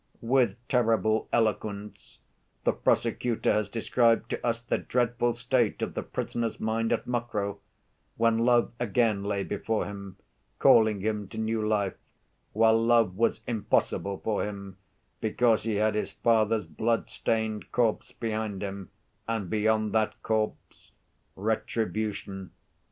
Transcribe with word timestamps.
"With 0.23 0.57
terrible 0.67 1.29
eloquence 1.31 2.17
the 2.63 2.73
prosecutor 2.73 3.53
has 3.53 3.69
described 3.69 4.31
to 4.31 4.43
us 4.43 4.59
the 4.59 4.79
dreadful 4.79 5.35
state 5.35 5.83
of 5.83 5.93
the 5.93 6.01
prisoner's 6.01 6.59
mind 6.59 6.91
at 6.91 7.05
Mokroe 7.05 7.59
when 8.17 8.39
love 8.39 8.71
again 8.79 9.23
lay 9.23 9.43
before 9.43 9.85
him 9.85 10.17
calling 10.57 11.01
him 11.01 11.27
to 11.27 11.37
new 11.37 11.61
life, 11.63 11.93
while 12.53 12.83
love 12.83 13.15
was 13.15 13.41
impossible 13.45 14.17
for 14.23 14.43
him 14.43 14.77
because 15.19 15.61
he 15.61 15.75
had 15.75 15.93
his 15.93 16.09
father's 16.09 16.65
bloodstained 16.65 17.71
corpse 17.71 18.11
behind 18.11 18.63
him 18.63 18.89
and 19.27 19.51
beyond 19.51 19.93
that 19.93 20.19
corpse—retribution. 20.23 22.49